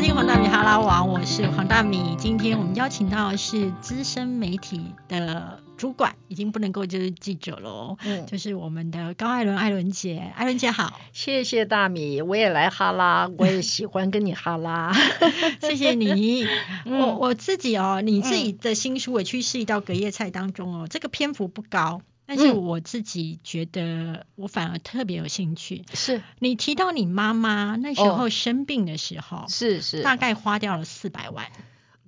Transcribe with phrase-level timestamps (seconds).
[0.00, 2.16] 收听黄大米哈拉王，我是黄大米。
[2.18, 14.90] 今天我们邀请到的是资深媒体的主管，已经不能够就是记者喽，嗯，就是我们的高艾伦，艾伦姐，艾伦姐好，谢谢大米，我也来哈拉，我也喜欢跟你哈拉，
[15.60, 16.46] 谢谢你。
[16.86, 22.00] 我我自己哦，你自己的新书《委屈是一道隔夜菜》当中哦，这个篇幅不高。
[22.32, 25.84] 但是我自己觉得，我反而特别有兴趣。
[25.94, 31.50] 是你提到你妈妈那时候生病的时候，是是，大概花掉了四百万，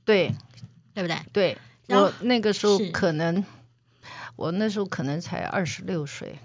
[0.05, 0.33] 对
[0.95, 1.19] 对不对？
[1.33, 3.45] 对，我那个时候可能，
[4.37, 6.39] 我那时候可能才二十六岁。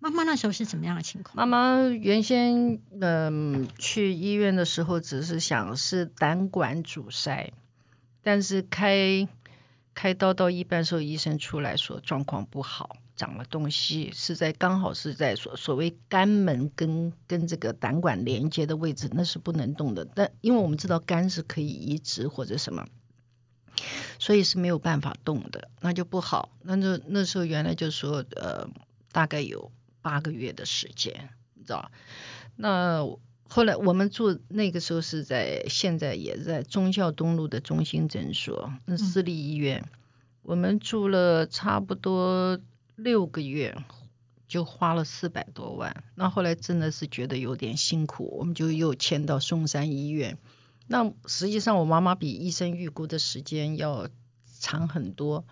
[0.00, 1.36] 妈妈那时候是怎么样的情况？
[1.36, 7.52] 妈妈原先嗯去医院的时候，只是想是胆管阻塞，
[8.24, 9.28] 但是开
[9.94, 12.96] 开刀到一半时候，医生出来说状况不好。
[13.20, 20.06] 长了东西是在刚好是在所所谓肝门跟跟这个胆管连接的位置，那是不能动的。
[20.06, 22.86] 但因为我们知道肝是可以移植或者什么，
[24.18, 26.48] 所以是没有办法动的，那就不好。
[26.62, 28.70] 那就那时候原来就说呃
[29.12, 31.90] 大概有八个月的时间，你知道？
[32.56, 33.06] 那
[33.50, 39.84] 后来我们住那个时候是在现在也在忠孝东路的中心诊所，那私立医院，
[40.40, 42.58] 我们住了差不多。
[43.02, 43.76] 六个月
[44.46, 50.38] 就花了四百多万，那后来真的是觉得有点辛苦，我们就又迁到松山医院。
[50.88, 54.08] 那实际上我妈妈比医生预估的时间要
[54.58, 55.44] 长很多，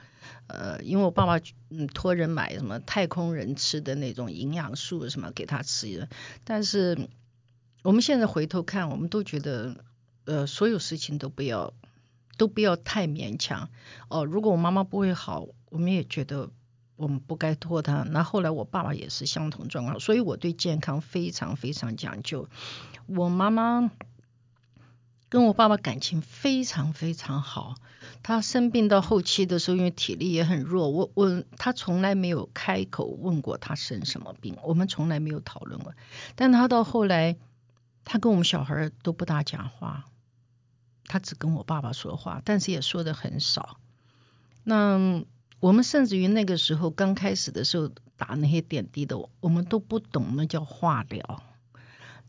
[0.48, 6.08] 呃，因为我爸爸嗯托人买什么太空人吃的那种营养素什么给他吃，
[6.42, 7.08] 但是
[7.84, 9.84] 我们现在回头看，我们都觉得
[10.24, 11.72] 呃所有事情都不要
[12.36, 13.70] 都不要太勉强
[14.08, 14.24] 哦。
[14.24, 16.50] 如果我妈妈不会好，我们也觉得。
[16.98, 18.02] 我们不该拖他。
[18.02, 22.48] 那后来我爸爸也是相同状况，所以我对健康非常非常讲究。
[23.06, 23.90] 我妈妈
[25.28, 27.76] 跟我爸爸感情非常非常好。
[28.22, 35.94] 他生病到后期的时候，因为体力也很弱，我我他从来没有开口问过他生什么病，我们从来没有讨论过。
[36.34, 37.36] 但他到后来，
[38.04, 40.04] 他跟我们小孩都不大讲话，
[41.06, 43.78] 他只跟我爸爸说话，但是也说的很少。
[44.64, 45.22] 那。
[45.60, 51.42] 我们甚至于那个时候刚开始的时候打那些点滴的，我们都不懂那叫化疗。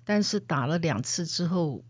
[0.03, 1.83] 但是打了两次之后，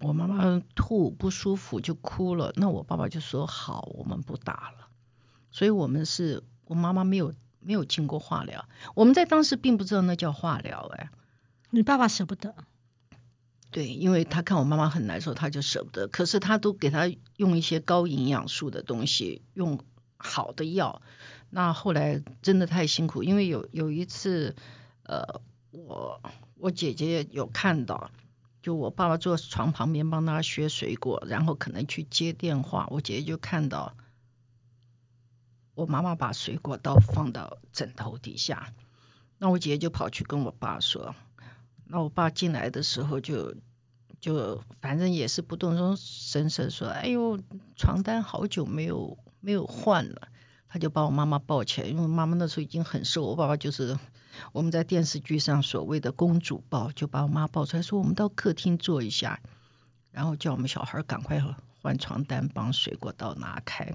[0.00, 4.88] 我妈妈吐不舒服就哭了，那我爸爸就说好，我们不打了。
[5.50, 11.08] 所以我们是我妈妈没有没有经过化疗，我们在当时并不知道那叫化疗哎。
[11.70, 12.54] 你爸爸舍不得？
[13.70, 16.08] 对，因为他看我妈妈很难受，他就舍不得。
[16.08, 19.80] 可是他都给他用一些高营养素的东西用。
[20.18, 21.00] 好的药，
[21.48, 24.56] 那后来真的太辛苦，因为有有一次，
[25.04, 25.40] 呃，
[25.70, 26.20] 我
[26.56, 28.10] 我姐姐有看到，
[28.60, 33.96] 就我爸爸坐床旁边帮他削水果，然后可能去接电话，我姐姐就看到
[35.74, 38.74] 我妈妈把水果刀放到枕头底下，
[39.38, 41.14] 那我姐姐就跑去跟我爸说，
[41.84, 43.54] 那我爸进来的时候就
[44.18, 47.38] 就反正也是不动声声色说，哎呦，
[47.76, 49.16] 床单好久没有。
[49.40, 50.28] 没有换了，
[50.68, 53.24] 他就把我妈妈抱起来，因为妈妈那时候已经很瘦。
[53.24, 53.98] 我爸爸就是
[54.52, 59.40] 我们在电视剧上所谓的公主抱，就把我妈抱出来，说我们到客厅坐一下，
[60.10, 61.42] 然后叫我们小孩赶快
[61.80, 63.94] 换床单，帮水果刀拿开。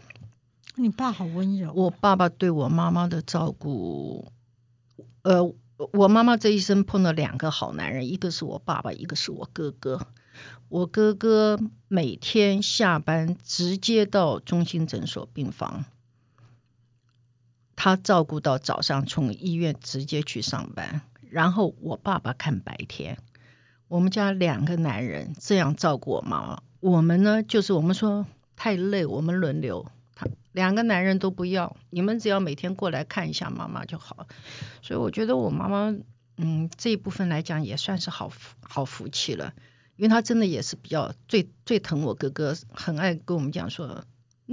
[0.76, 1.72] 你爸好温柔。
[1.74, 4.32] 我爸爸对我妈妈的照顾，
[5.22, 5.54] 呃，
[5.92, 10.08] 我妈妈这一生碰到两个好男人，一个是我爸爸，一个是我哥哥。
[10.70, 15.86] 我哥哥每天下班直接到中心诊所病房，
[17.76, 23.18] 他照顾到早上，从医院直接去上班，然后我爸爸看白天。
[23.88, 34.26] 我们家两个男人这样照顾我妈妈，我们呢就是我们说太累，我们轮流，他两个男人都不要，你们只要每天过来看一下妈妈就好。
[34.82, 35.96] 所以我觉得我妈妈，
[36.38, 38.32] 嗯，这一部分来讲也算是好
[38.62, 39.54] 好福气了。
[39.96, 44.04] 因为他真的也是比较最最疼我哥哥，很爱跟我们讲说，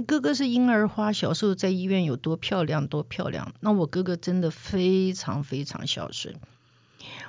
[0.05, 3.53] 哥哥是婴儿花，小时候在医院有多漂亮多漂亮。
[3.59, 6.35] 那我哥哥真的非常非常孝顺。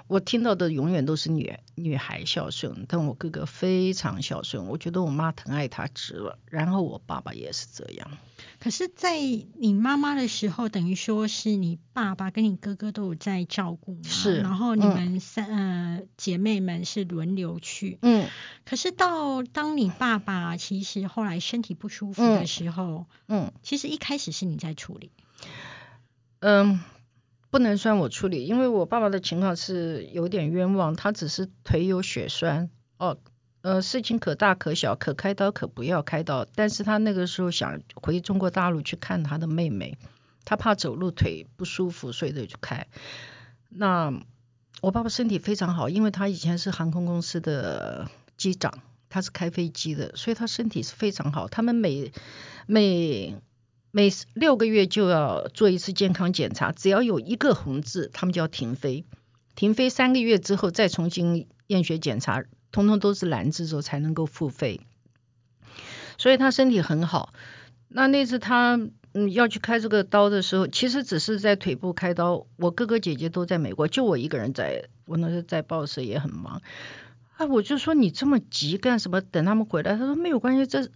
[0.07, 6.39] 我听到的永远都是女女孩孝顺，但我哥哥非常孝顺，我觉得我妈疼爱他值了。
[6.47, 8.11] 然后我爸爸也是这样。
[8.59, 14.01] 可是，在你妈妈的时候，等于说是你爸爸跟你哥哥都有在照顾嘛？
[14.05, 14.41] 是。
[14.41, 17.99] 然后你们三呃姐妹们是轮流去。
[18.03, 18.29] 嗯。
[18.65, 25.11] 可是到当你爸爸其实后来身体不舒服的时候，嗯，其实一开始是你在处理。
[26.41, 26.81] 嗯。
[27.53, 33.19] 不能算我处理，因为我爸爸的情况是有点冤枉，他只是腿有血栓，哦，
[33.61, 36.47] 呃，事情可大可小，可开刀可不要开刀。
[36.55, 39.99] 但是他那个时候想回中国大陆去看他的妹妹，
[40.47, 42.87] 他怕走路腿不舒服，所以就去开。
[43.69, 44.19] 那
[44.81, 48.09] 我爸爸身体非常好，因为他以前是航空公司的
[48.39, 48.79] 机长，
[49.11, 51.49] 他是开飞机的，所以他身体是非常好。
[51.49, 52.13] 他们每
[52.67, 53.37] 每
[53.95, 59.05] 每六个月就要做一次健康检查，只要有一个红字，他们就要停飞。
[59.55, 64.81] 停飞三个月之后再重新验血检查，通通都是蓝字之后才能够复飞。
[66.17, 67.35] 所以他身体很好。
[67.89, 68.81] 那那次他
[69.13, 72.47] 嗯要去开这个刀的时候，其实只是在腿部开刀。
[72.57, 74.89] 我哥哥姐姐都在美国，就我一个人在。
[75.05, 76.63] 我那时候在报社也很忙。
[77.37, 79.21] 啊，我就说你这么急干什么？
[79.21, 79.99] 等他们回来。
[79.99, 80.89] 他说没有关系，这。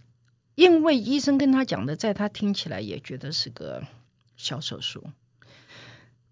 [0.57, 3.83] 因为医生跟他讲的，在他听起来也觉得是个
[4.37, 5.03] 小手术，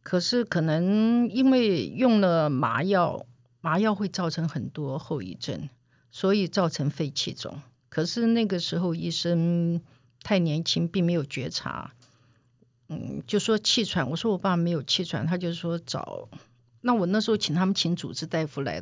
[0.02, 3.28] 可是可能因为用了麻药，
[3.62, 5.70] 麻药会造成很多后遗症，
[6.10, 7.62] 所以造成肺气肿。
[7.88, 9.84] 可是那个时候医生
[10.24, 11.94] 太年轻，并没有觉察，
[12.88, 14.10] 嗯，就说气喘。
[14.10, 16.30] 我说我爸没有气喘，他就说找。
[16.82, 18.82] 那我那时候请他们请主治大夫来，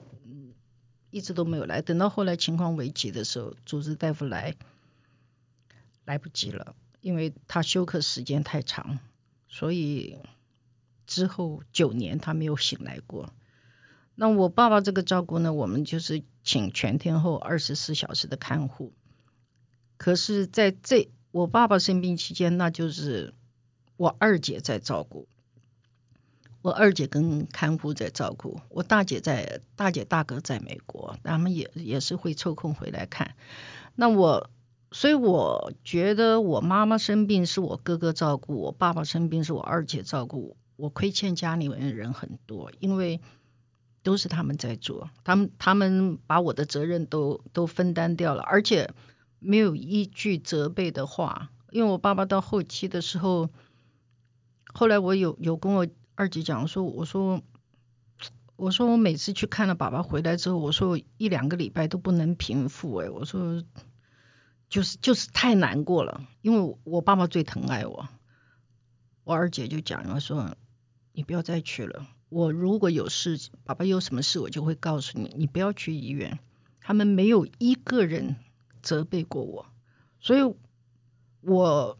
[1.12, 1.82] 一直都没有来。
[1.82, 4.56] 等到后来情况危急的时候，主治大夫来。
[6.06, 9.00] 来不及了，因为他休克时间太长，
[9.48, 10.18] 所以
[11.08, 13.34] 之后九年他没有醒来过。
[14.16, 18.92] 那我爸爸这个照顾呢，我们就是请全天候二十四小时的看护。
[19.96, 23.34] 可是在这我爸爸生病期间，那就是
[23.96, 25.28] 我二姐在照顾，
[26.62, 33.36] 我二姐跟看护在照顾，我大姐在大姐大哥在美国，他们也也是会抽空回来看。
[33.96, 34.50] 那我。
[34.94, 43.20] 所以我觉得我妈妈生病是我哥哥照顾，我爸爸生病是我二姐照顾，我亏欠家里面人很多，因为
[44.04, 48.94] 都是他们在做，他们他们把我的责任都都分担掉了，而且
[49.40, 53.50] 没有一句责备的话，因为我爸爸到后期的时候，
[54.74, 57.42] 后来我有有跟我二姐讲说，我说
[58.56, 63.64] 我说我每次去看了爸爸回来之后，我说一两个礼拜都不能平复，哎，我说。
[64.74, 68.10] 就是就是太难过了，因为我爸爸最疼爱我，
[69.24, 70.56] 我二姐就讲了说，
[71.12, 76.40] 你不要再去了，我如果有事，爸爸有什么事，我就会告诉你，你不要去医院。
[76.82, 78.38] 他们没有一个人
[78.82, 79.68] 责备过我，
[80.20, 80.56] 所以
[81.42, 82.00] 我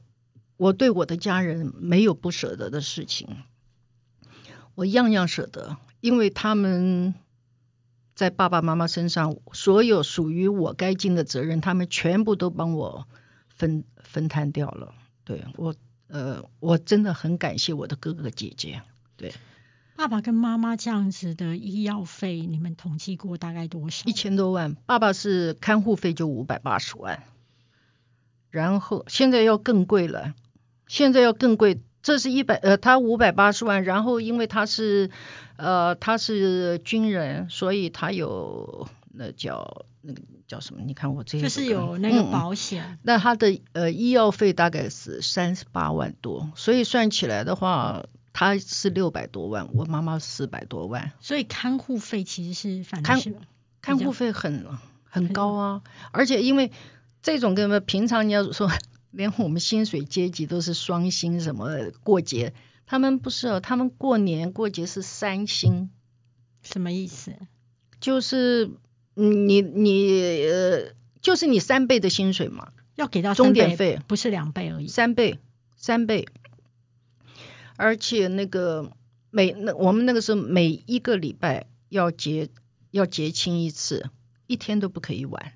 [0.58, 3.44] 我对我的家人没有不舍得的事情，
[4.74, 7.14] 我样样舍得，因为他们。
[8.16, 13.08] 在爸爸妈妈身上，所有属于我该尽的责任，他们全部都帮我
[13.50, 14.94] 分分摊掉了。
[15.24, 15.74] 对我，
[16.08, 18.84] 呃，我真的很感谢我的哥哥姐姐。
[19.18, 19.34] 对，
[19.96, 24.04] 爸爸跟妈妈这样子的医药费，你们统计过大概多少？
[24.06, 24.76] 一千多万。
[24.86, 27.24] 爸爸是看护费就五百八十万，
[28.52, 30.36] 然后现在要更贵了，
[30.88, 31.82] 现在要更贵。
[32.04, 35.10] 这是一百呃，他五百八十万，然后因为他是
[35.56, 40.82] 呃他是军人，所以他有那叫那个叫什么？
[40.86, 43.00] 你看我这个就是有那个保险。
[43.04, 48.04] 那他的呃医药费大概是三十八万多，所以算起来的话，
[48.34, 51.14] 他是六百多万，我妈妈四百多万。
[51.22, 53.18] 所以看护费其实是反看
[53.82, 54.68] 看护费很
[55.10, 56.70] 很高啊，而且因为
[57.22, 58.70] 这种跟平常你要说。
[59.14, 62.54] 连我们薪水阶级都是双薪，什么过节，
[62.88, 65.92] 他们不是哦，他们过年过节是三薪，
[66.64, 67.34] 什么意思？
[68.00, 68.72] 就是
[69.14, 75.38] 你你呃，就是你三倍的薪水嘛，要给到钟点费，不是两倍而已，三倍
[75.78, 76.28] 三倍，
[77.78, 78.92] 而且那个
[79.30, 82.50] 每那我们那个时候每一个礼拜要结
[82.90, 84.10] 要结清一次，
[84.48, 85.54] 一天都不可以晚。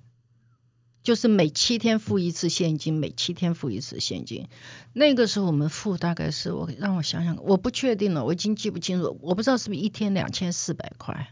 [1.07, 4.49] 就是每七天付一次现金，每七天付一次现金。
[4.91, 11.29] 那个时候我们付大概是我让我想想，我不确定了，我已经记不清楚，我不知道是不是一天两千四百块，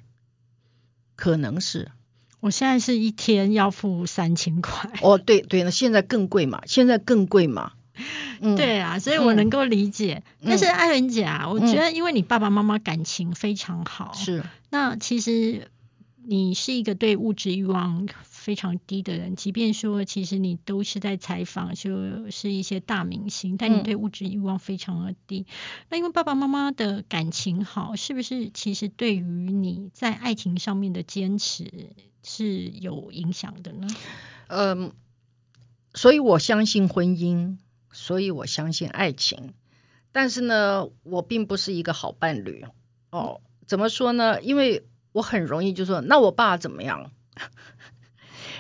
[1.18, 1.92] 可能是。
[2.40, 4.94] 我现在是一天要付三千块。
[5.02, 7.74] 哦，对对，那现在更贵嘛，现在更贵嘛。
[8.40, 10.24] 嗯，对啊，所以我能够理解。
[10.42, 14.42] 但是艾伦姐啊，我觉得因为你爸爸妈妈感情非常好，是。
[14.70, 15.70] 那其实
[16.24, 18.08] 你是一个对物质欲望。
[18.46, 25.48] 非常低的人，即便说其实你都是在采访，就是一些大明星，但你对物质欲望非常的低。
[25.90, 31.90] 那因为爸爸妈妈的感情好，是不是其实对于你在爱情上面的坚持
[32.22, 33.88] 是有影响的呢？
[34.46, 34.92] 嗯，
[35.96, 37.58] 所以我相信婚姻，
[37.92, 39.56] 所以我相信爱情，
[40.12, 42.64] 但是呢，我并不是一个好伴侣。
[43.10, 44.40] 哦，怎么说呢？
[44.44, 47.10] 因为我很容易就说，那我爸怎么样？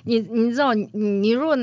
[0.05, 1.57] 你你知道，你你如果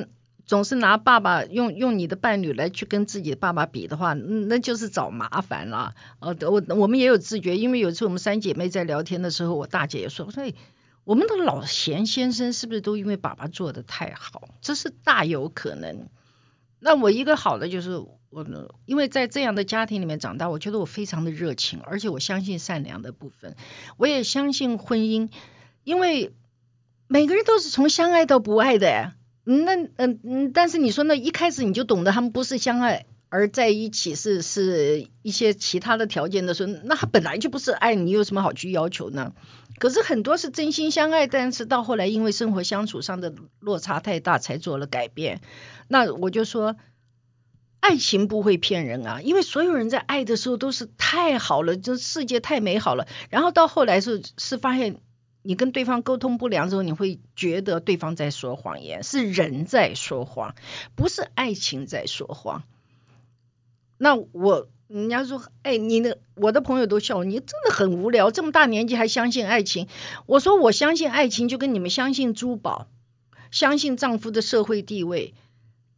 [0.45, 5.95] 总是拿爸爸用用你的伴侣来去跟自己的爸爸比的话，那就是找麻烦了。
[6.19, 10.43] 呃，我我们也有自觉，因为有一次我们三姐妹在聊天的时候，我大姐也说，我说
[11.05, 14.49] 我们的老贤先生是不是都因为爸爸做的太好？
[14.61, 16.09] 这是大有可能。
[16.81, 18.45] 那我一个好的就是我，
[18.85, 23.55] 因为在这样的家庭里面长大，我觉得我非常的热情，而且我相信善良的部分，
[23.97, 25.31] 我也相信婚姻，
[25.85, 26.33] 因为
[27.13, 29.13] 每个人都是从相爱到不爱的。
[29.45, 39.35] 那嗯嗯，但是你说那一开始你就懂得他们不是相爱而在一起，是是一些其他的条件的时候，那他本来就不是爱你，有什么好去要求呢？
[39.79, 45.43] 可是很多是真心相爱，但是到后来因为生活相处上的落差太大，才做了改变。
[45.89, 46.77] 那我就说，
[47.81, 53.07] 爱情不会骗人啊，因为所有人在爱的时候都是太好了，这世界太美好了。
[53.29, 54.97] 然后到后来是是发现。
[55.43, 60.55] 你跟对方沟通不良之后，你会觉得对方在说谎言，是人在说谎，
[60.95, 62.63] 不是爱情在说谎。
[63.99, 69.89] 那我人家说，哎，你的我的朋友都笑我，你真的很无聊，这么大年纪还相信爱情。
[70.27, 72.89] 我说我相信爱情，就跟你们相信珠宝、
[73.51, 75.35] 相信丈夫的社会地位、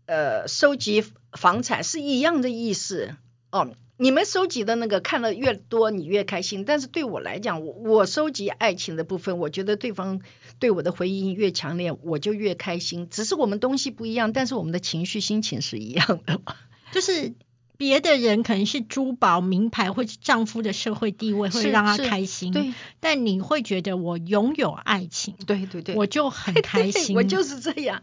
[0.06, 3.16] 呃，收集房产是一样的意思
[3.50, 3.74] 哦。
[3.96, 6.64] 你们收集的那个看了越多，你越开心。
[6.64, 10.20] 但是对我来讲，我我收集爱情的部分，我觉得对方
[10.58, 13.08] 对我的回应越强烈，我就越开心。
[13.08, 16.40] 只是我们东西不一样，但是我们的情绪心情是一样的。
[16.90, 17.34] 就是
[17.76, 22.72] 别的人可能是珠宝、名牌，或者丈夫的社会地位会让他开心，对。
[22.98, 27.14] 但你会觉得我拥有爱情，对对对，我就很 开心。
[27.16, 28.02] 我就是这样，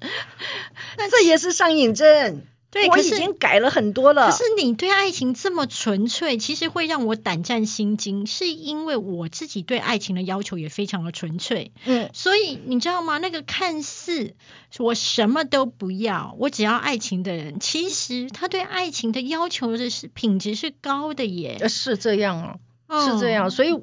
[0.98, 2.44] 那这也是上瘾症。
[2.72, 4.32] 对，我已经改了很多了。
[4.32, 11.74] 可是你对爱情这么纯粹，其实会让我胆战心惊，是因为我自己对爱情的要求也非常的纯粹。
[11.84, 13.18] 嗯，所以你知道吗？
[13.18, 14.36] 那个看似
[14.80, 21.68] 我什么都不要，我只要爱情的人，其实他对爱情的要求的是品质是高的耶。
[21.68, 23.52] 是这样哦，是这样。
[23.52, 23.74] 所以，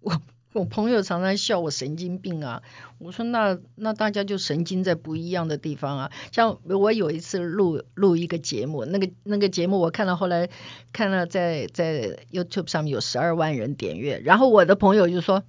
[0.00, 0.20] 我。
[0.54, 2.62] 我朋友常常笑我神经病啊，
[2.98, 6.12] 我说那那大家就神经在不一样的地方啊。
[6.32, 10.48] 像我有一次录录一个节目，那个那个节目我看到后来
[10.92, 15.44] 看了在在 YouTube 上面有十二万人点阅，然后我的朋友就说：“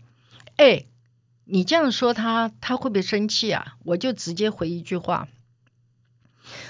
[0.57, 0.83] 哎，
[1.45, 5.29] 你这样说他他会不会生气啊？”我就直接回一句话。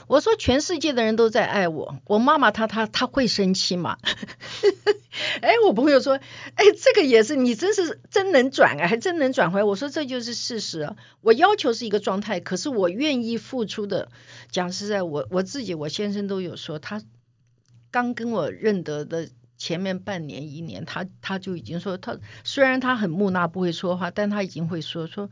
[0.10, 4.00] 我说全世界的人都在爱我，我妈妈她她她会生气吗？
[5.42, 6.16] 哎，我朋友说，
[6.56, 9.64] 哎，这个也是你真是真能转啊，还真能转回来。
[9.64, 14.10] 我说这就是事实，我要求是一个状态，可是我愿意付出的。
[14.50, 17.04] 讲实在，我我自己我先生都有说，他
[17.92, 25.30] 刚跟我认得的前面半年一年，他他就已经说，他虽然他很木讷不会说话，但他已经会说说。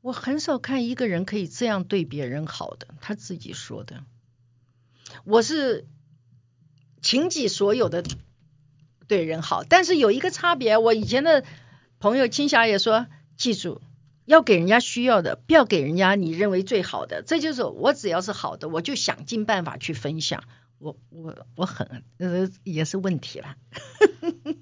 [0.00, 4.04] 我很少看一个人可以这样对别人好的，他自己说的。
[5.24, 5.86] 我是
[7.02, 8.04] 倾己所有的
[9.06, 10.78] 对人好，但是有一个差别。
[10.78, 11.44] 我以前的
[11.98, 13.80] 朋友青霞也说，记住
[14.24, 17.22] 要给人家需要的，不要给人家你认为最好的。
[17.22, 20.44] 这就是我只要是好的，我就想尽办法去分享。
[20.78, 23.56] 我我我很呃也是问题了。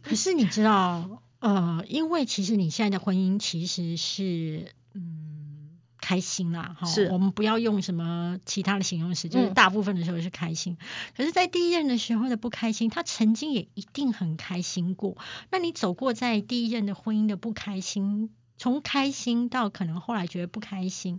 [0.03, 4.73] 可是你知道呃，因为其实你现在的婚姻其实是。
[6.07, 10.79] 嗯，开心啦，哈，是我们不要用什么其他的形容词，就是大部分的时候是开心。
[11.17, 15.17] 可是，在第一任的时候的不开心，他曾经也一定很开心过。
[15.51, 21.19] 那你走过在第一任的婚姻的不开心，从开心到可能后来觉得不开心，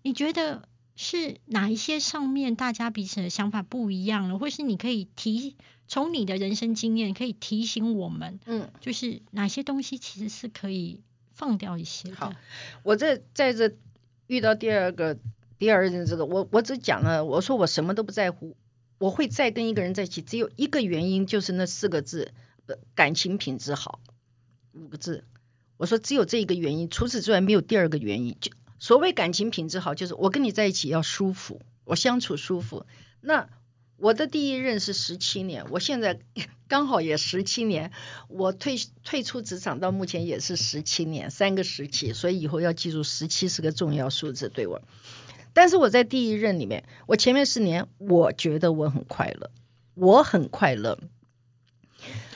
[0.00, 11.02] 你觉得是哪一些上面大家彼此的想法不一样了，或是你可以提从你的人生经验可以提醒我们，嗯，就是哪些东西其实是可以。
[11.34, 12.12] 放掉一些。
[12.12, 12.34] 好，
[12.82, 13.74] 我这在这
[14.26, 15.18] 遇到第二个
[15.58, 18.56] 第二任这个，我我只讲了，我说我什么都不在乎，
[18.98, 22.32] 我会再跟一个人在一起，只有一个原因，就是那四个字，
[22.94, 24.00] 感情品质好，
[24.72, 25.24] 五个字。
[25.76, 28.36] 我说只有这一个原因，除此之外没有第二个原因。
[28.40, 32.86] 就所谓感情品质好，就是我跟你在一起要舒服，我相处舒服。
[33.20, 33.48] 那
[34.02, 36.18] 我的第一任是十七年，我现在
[36.66, 37.92] 刚好也十七年，
[38.26, 44.82] 我退退出职场到目前也是十七年，三个时期，所以以后要记住十七是个重要数字对我。
[45.52, 49.52] 但是我在第一任里面，我前面四年我觉得我很快乐，
[49.94, 50.98] 我很快乐。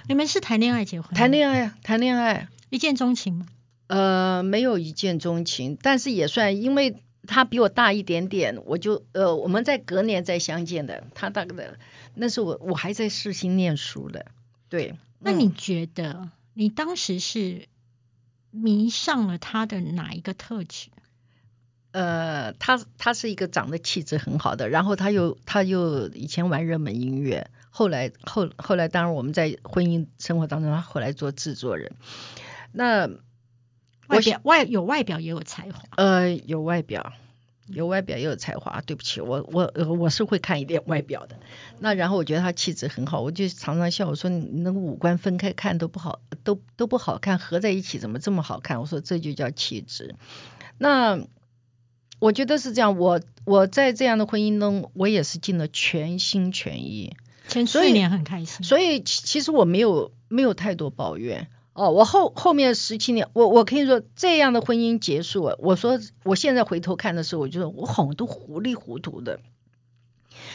[0.06, 1.12] 你们是谈恋爱结婚？
[1.14, 3.46] 谈恋爱，谈恋爱，一见钟情吗？
[3.88, 7.02] 呃，没有一见钟情，但是也算，因为。
[7.26, 11.04] 他比我大一点点，我就呃，我们在隔年再相见的。
[11.14, 11.78] 他大概的，
[12.14, 14.26] 那是我我还在世新念书的。
[14.68, 17.68] 对，那你觉得你当时是
[18.50, 20.88] 迷上了他的哪一个特质？
[21.92, 31.92] 呃，他他是一个长得气质很好的，然后他又他又以前玩热门音乐，后来后后来当然我们在婚姻生活当中，他后来做制作人。
[32.72, 33.08] 那
[34.08, 37.12] 外表外有外表也有才华，呃，有外表。
[37.68, 41.36] 有外表也有才华，对不起，我我我是会看一点外表的。
[41.80, 48.80] 那然后我觉得他气质很好，我就常常笑我说你那个五官分开看都不好，都都不好看，合在一起怎么这么好看？
[48.80, 50.14] 我说这就叫气质。
[50.78, 51.18] 那
[52.20, 57.16] 我觉得是这样，我我在这样的婚姻中，我也是尽了全心全意，
[57.48, 61.48] 前四年很开心，所以其实我没有没有太多抱怨。
[61.76, 69.40] 哦，我后后面十七年，我我可以说这样的婚姻结束，我说我现在回头看的时候，我觉得我好多糊里糊涂的。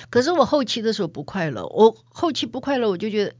[0.09, 3.35] 可是我后期的时候不快乐，我后期不快乐，我就觉得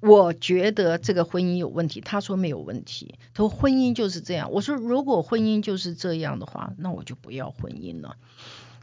[0.00, 2.00] 我觉得这个婚姻有问题。
[2.00, 4.50] 他说没有问题，他说婚姻就是这样。
[4.50, 8.16] 我说如果婚姻就是这样的话，那我就不要婚姻了。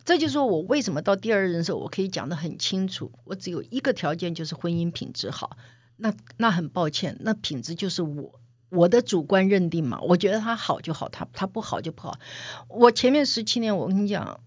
[0.03, 5.57] 这就是我为什么到第二任的时候，我可以讲得很清楚，我只有一个条件，就是婚姻品质好。
[5.97, 10.01] 那那很抱歉，那品质就是我我的主观认定嘛。
[10.01, 12.19] 我觉得他好就好，他他不好就不好。
[12.67, 14.39] 我前面十七年，我跟你讲，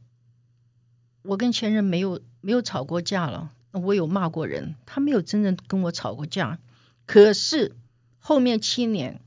[1.23, 3.52] 我跟前任没有没有吵过架了。
[3.73, 6.59] 我有骂过人，他没有真正跟我吵过架。
[7.07, 7.76] 可是
[8.19, 9.21] 后面七年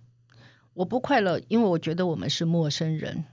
[0.74, 3.24] 我不快乐，因为我觉得我们是陌生人，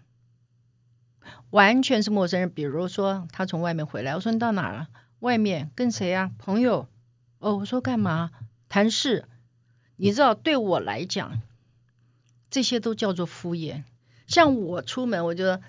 [1.51, 2.51] 完全是陌生人。
[2.51, 4.89] 比如说他从外面回来，我说你到哪了？
[5.19, 6.31] 外面跟谁啊？
[6.39, 6.89] 朋友？
[7.39, 8.31] 哦，我说干嘛？
[8.69, 9.25] 谈事，
[9.97, 11.41] 你知道，对我来讲，
[12.51, 13.85] 这些都叫做敷衍。
[14.27, 15.61] 像我出门，我就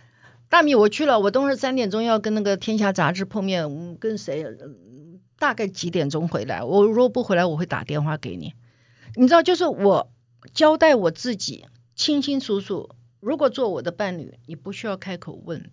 [0.50, 4.46] 大米，我去了，我等会儿三点钟要跟那个《天下》杂志碰面，跟谁？
[5.38, 6.63] 大概几点钟回来？
[6.63, 8.53] 我如果不回来，我会打电话给你。
[9.15, 10.12] 你知道，就是我
[10.53, 11.65] 交代我自己，
[11.96, 12.89] 清清楚楚。
[13.22, 15.71] 如果做我的伴侣，你不需要开口问。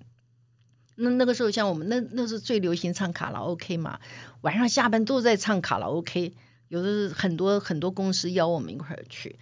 [0.94, 4.00] 那那个时候，像我们那那是最流行唱卡拉 OK 嘛，
[4.40, 6.34] 晚上下班都在唱卡拉 OK。
[6.68, 9.38] 有的很多很多公司邀我们一块儿去，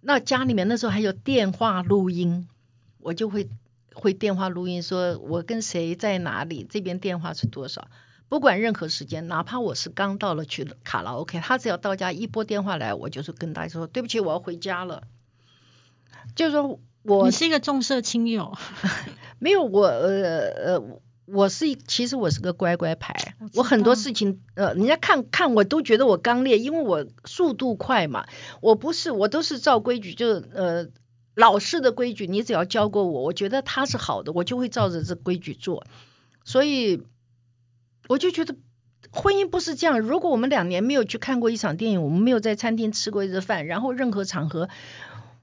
[0.00, 2.48] 那家里面那时候还有电话录音，
[2.98, 3.48] 我就会
[3.92, 7.88] 会电话录音，说我跟谁在哪里，这边电话是多少，
[8.28, 15.02] 不管任何时间，哪怕我是刚到了去卡拉 OK，他只要到家一拨电话来，我就是跟大家说对不起，我要回家了，
[16.36, 18.56] 就是说我你是一个重色轻友，
[19.40, 21.00] 没有我呃呃。
[21.32, 28.26] 我是其实我是个乖乖牌，我很多事情呃，人家看看我都觉得我刚烈，因为我速度快嘛。
[28.60, 30.88] 我不是，我都是照规矩，就是呃
[31.34, 32.26] 老式的规矩。
[32.26, 35.86] 你只要教过我，我觉得他是好的，我就会照着这规矩做。
[36.44, 37.02] 所以
[38.08, 38.56] 我就觉得
[39.12, 40.00] 婚姻不是这样。
[40.00, 44.68] 如果我们两年没有去看过一场电影，我们没有在餐厅吃过一次饭，然后任何场合。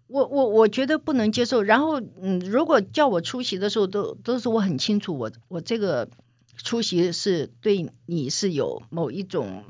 [0.07, 1.61] 我我我觉得不能接受。
[1.61, 6.09] 然后，嗯，如果叫我出席的时候，都都是我很清楚，我我这个
[6.55, 9.63] 出席是对你是有某一种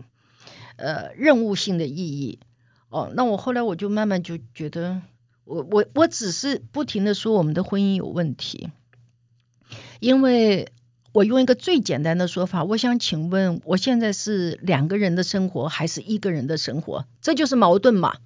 [0.76, 2.40] 呃任务性的意义。
[2.90, 5.02] 哦，那我后来我就慢慢就觉得，
[5.44, 8.70] 我我我只是不停的说我们的婚姻有问题，
[10.00, 10.72] 因为
[11.12, 17.06] 我用一个最简单的说法，我想请问，我现在是两个人的生活还是一个人的生活？
[17.22, 18.18] 这就是矛盾嘛？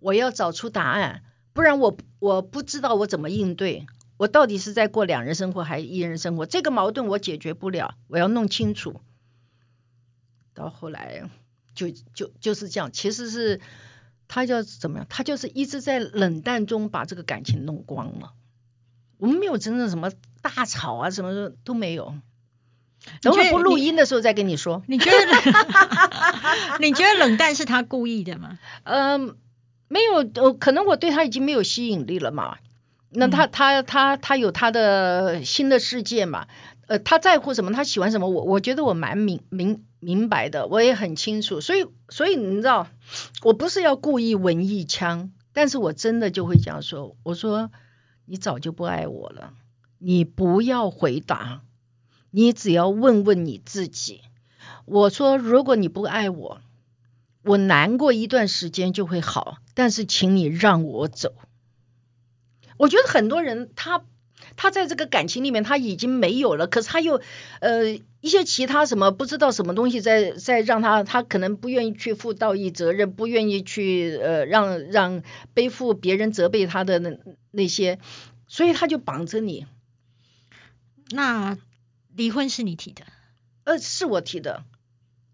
[0.00, 1.22] 我要找出答案。
[1.60, 6.46] 不然我我不知道我怎么应对，我到底是在过两人生活还是一人生活？
[6.46, 9.02] 这个矛盾我解决不了，我要弄清楚。
[10.54, 11.28] 到后来
[11.74, 13.60] 就就就是这样，其实是
[14.26, 15.06] 他叫怎么样？
[15.10, 18.32] 他就是一直在冷淡中把这个感情弄光了。
[19.18, 22.14] 我们没有真正什么大吵啊，什么都没有。
[23.20, 24.82] 等会不录音的时候再跟你说。
[24.86, 25.18] 你觉得
[26.80, 28.58] 你觉得冷淡是他故意的吗？
[28.84, 29.36] 嗯。
[29.92, 32.58] 没有，呃，可能我对他已经没有吸引力了嘛。
[33.10, 36.46] 那他他他他有他的新的世界嘛？
[36.86, 37.72] 呃，他在乎什么？
[37.72, 38.28] 他喜欢什么？
[38.28, 41.60] 我我觉得我蛮明明明白的，我也很清楚。
[41.60, 42.86] 所以所以你知道，
[43.42, 47.16] 我不是要故意文艺腔，但是我真的就会这样说。
[47.24, 47.72] 我说
[48.26, 49.54] 你早就不爱我了，
[49.98, 51.62] 你不要回答，
[52.30, 54.20] 你只要问问你自己。
[54.84, 56.60] 我说如果你不爱我。
[57.42, 61.34] 我难过一段时间就会好，但是请你让我走。
[62.76, 64.04] 我觉得很多人他
[64.54, 67.22] 他在这个感情里面他已经没有了，可是他又
[67.60, 75.22] 呃一些其他什么不知道什么东西在在让他他可能不愿意去负道义责任，不愿意去呃让让
[75.54, 77.16] 背负别人责备他的那
[77.50, 77.98] 那些，
[78.48, 79.64] 所以他就绑着你。
[81.08, 81.56] 那
[82.14, 83.04] 离婚是你提的？
[83.64, 84.62] 呃，是我提的。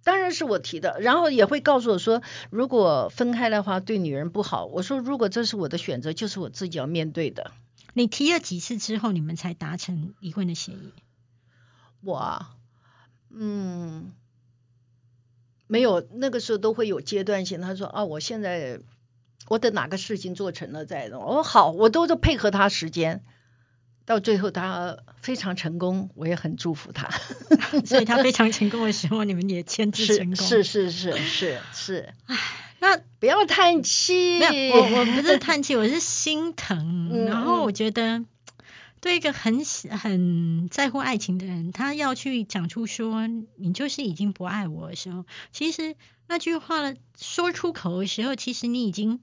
[0.06, 4.64] 当然是我提的，然后也会告诉我说，如果分开的话对女人不好。
[4.64, 7.50] 我说，如果这是我的选择，就是我自己要面对的。
[7.92, 10.92] 你提了几次之后，你们才达成离婚的协议？
[12.04, 12.46] 我，
[13.30, 14.12] 嗯，
[15.66, 17.60] 没有，那个时候都会有阶段性。
[17.60, 18.78] 他说啊，我现在
[19.48, 21.20] 我等哪个事情做成了再弄。
[21.20, 23.24] 我说好，我都是配合他时间。
[24.06, 27.10] 到最后他非常成功，我也很祝福他。
[27.84, 30.36] 所以他非常成功的时候，你们也签字成功。
[30.36, 32.14] 是是是是是是。
[32.26, 32.38] 唉，
[32.78, 34.38] 那不要叹气。
[34.38, 37.26] 没有，我我不是叹气，我是心疼。
[37.26, 38.24] 然后我觉得，
[39.00, 45.96] 对一个很很在乎爱情的人，他要去讲出说你就是已经不爱我的时候，其实
[46.28, 49.20] 那句话说出口的时候，其实你已经。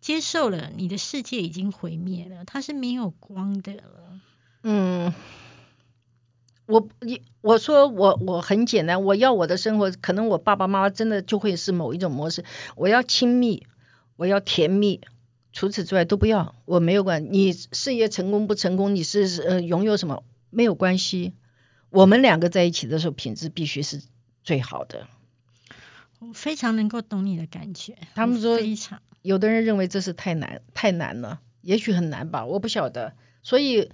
[0.00, 4.20] 接受了，你的世界已经毁灭了，它是没有光的了。
[4.62, 5.12] 嗯，
[6.66, 12.44] 我你我说我我很简单，我要我的生活，可能我爸爸妈妈真的就会是某一种模式。
[12.76, 13.66] 我要亲密，
[14.16, 15.00] 我要甜蜜，
[15.52, 16.54] 除此之外都不要。
[16.64, 21.34] 我没有管你事业成功不成功，你是呃拥有什么没有关系。
[21.90, 24.02] 我们两个在一起的时候，品质必须是
[24.42, 25.08] 最好的。
[26.20, 27.98] 我非常能够懂你的感觉。
[28.14, 29.02] 他们说非常。
[29.22, 33.14] 有的人认为这是太难，太难了，也许很难吧，我不晓得。
[33.42, 33.90] 所以，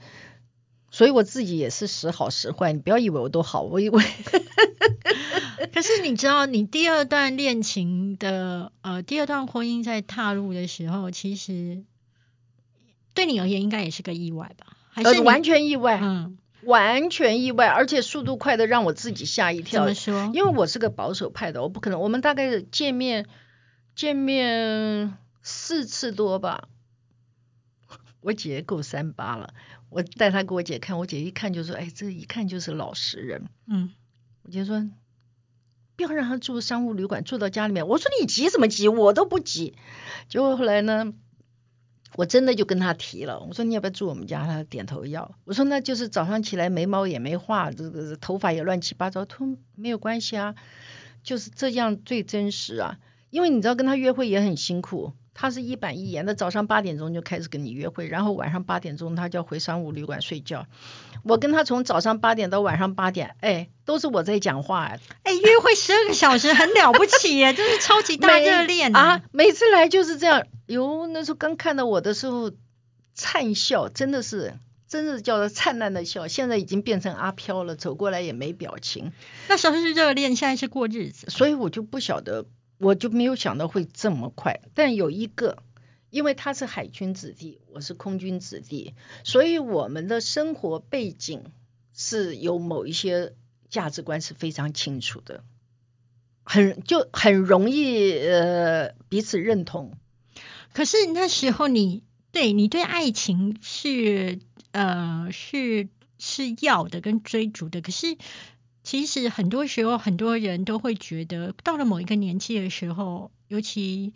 [0.90, 4.02] 所以我自己也是时好时坏，你不要以为我都好，我以为。
[5.72, 11.84] 可是你知道，你第二段恋情的呃，第二段婚姻在踏入的时候，其实
[13.14, 14.66] 对你而言应该也是个意外吧？
[14.90, 15.98] 还是完全意外？
[16.02, 19.84] 嗯，完全意外，而且速度快的让我自己吓一跳。
[19.84, 20.30] 怎么说？
[20.34, 22.00] 因为我是个保守派的，我不可能。
[22.00, 23.26] 我们大概见面。
[23.96, 26.68] 见面四次多吧，
[28.20, 29.54] 我姐够三八了。
[29.88, 33.90] 我带她给我姐看，我姐一看就说：“哎，这一看就是老实人。”嗯，
[34.42, 34.86] 我姐说
[35.96, 38.86] ：“不要让她住商务旅馆，住到家里面。”我说：“你急什么急？
[38.88, 39.74] 我都不急。”
[40.28, 41.14] 结果后来呢，
[42.16, 45.34] 我真的就跟她提了，我说：“你要不要住我们家？”她点头要。
[45.44, 50.54] 我说：“那就是早上起来眉毛也没画，这个头发也乱七八糟。”他说：“没有关系啊，
[51.22, 52.98] 就是这样最真实啊。”
[53.36, 60.66] 因为你知道跟他约会也很辛苦，他是一板一眼的，早上八点钟就开始跟你约会，然后晚上八点钟他就要回商务旅馆睡觉。
[61.22, 69.20] 我跟他从早上八点到晚上八点，哎，都是我在讲话哎，哎，约会十二个小时很了不起耶，真是超级大热恋啊！
[69.32, 72.52] 每次来就是这样，哟，那时候刚看到我的时候
[73.12, 74.54] 灿笑，真的是，
[74.88, 79.12] 真的叫做灿烂的笑，现在已经变成阿飘了，走过来也没表情。
[79.50, 82.46] 那时候是热恋，现在是过日子，所以我就不晓得。
[82.78, 85.62] 我就没有想到会这么快，但有一个，
[86.10, 91.44] 因为他是海军子弟，我是空军子弟，所以我们的生活背景
[91.94, 93.34] 是有某一些
[93.70, 95.42] 价值观是非常清楚的，
[96.42, 99.92] 很就很容易呃彼此认同。
[100.74, 104.40] 可是那时候你对你对爱情是
[104.72, 108.18] 呃是是要的跟追逐的，可是。
[108.86, 114.12] 其实很多时候，很多人都会觉得，到了某一个年纪的时候，尤其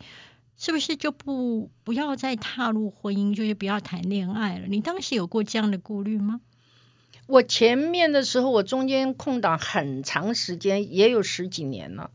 [0.55, 4.67] 是不是就不不要再踏入婚姻，就是不要谈恋爱了？
[4.69, 6.39] 你当时有过这样的顾虑吗？
[7.27, 12.11] 我前面的时候，我中间空档很长时间，也有十几年了。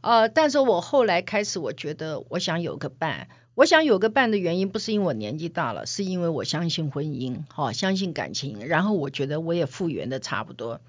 [0.00, 3.28] 呃，但是我后来开始，我觉得我想有个伴。
[3.54, 8.66] 我想有个伴的原因，不是因为我年纪大了，是因为我相信婚姻，哈，相信感情。
[8.66, 10.80] 然后我觉得我也复原的差不多。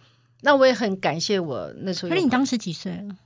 [0.45, 2.09] 那我也很感谢我那时候。
[2.09, 3.17] 可是你当时几岁了？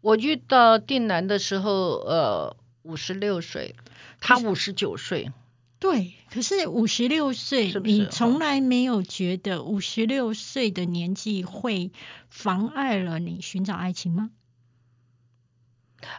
[0.00, 3.76] 我遇到定南的时候，呃，五十六岁，
[4.20, 5.30] 他五十九岁。
[5.78, 11.92] 对，可是五十六岁，你从来没有觉得五十六岁的年纪会
[12.28, 14.30] 妨碍了你寻找爱情吗？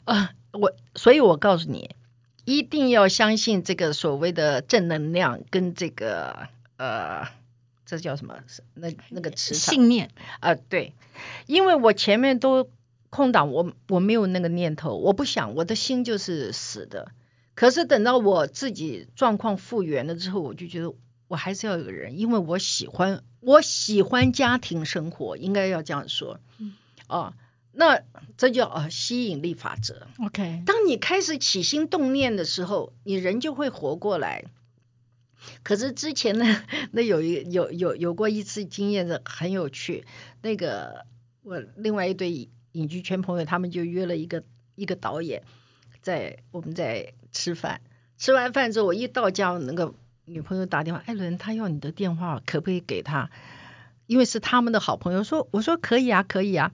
[0.06, 1.90] 啊，我，所以我告诉你，
[2.46, 7.28] 一定要相信这个所谓的正能量跟这个呃。
[7.90, 8.36] 这叫什么？
[8.76, 10.94] 那那个磁场信念啊，对，
[11.48, 12.70] 因为我前面都
[13.10, 17.12] 空档，我我没有那个念头，我不想，我的心就是死的。
[17.56, 20.94] 可是等到我自己状况复原了之后，我就觉得
[21.28, 26.40] 我还是要有个人，因为我喜欢，我喜欢家庭生活，应该要这样说。
[26.60, 26.74] 嗯，
[27.08, 27.34] 啊，
[27.72, 28.04] 那
[28.38, 30.06] 这叫啊吸引力法则。
[30.24, 34.46] OK，当你开始起心动念的时候，你人就会活过来。
[35.64, 40.06] 可是之前呢，那有一有有有过一次经验的很有趣。
[40.42, 41.06] 那个
[41.44, 44.44] 我另外一对影剧圈朋友，他们就约了一个
[44.76, 45.44] 一个导演，
[46.02, 47.82] 在我们在吃饭。
[48.18, 49.94] 吃完饭之后，我一到家，那个
[50.26, 53.30] 女朋友打电话，艾伦，他要你的电话，可不可以给他？
[54.08, 56.72] 因为是他们的好朋友，说我说可以啊，可以啊。